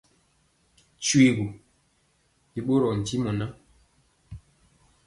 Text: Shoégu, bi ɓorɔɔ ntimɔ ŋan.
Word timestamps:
Shoégu, 1.05 1.45
bi 2.51 2.59
ɓorɔɔ 2.67 2.91
ntimɔ 2.99 3.31
ŋan. 3.37 3.41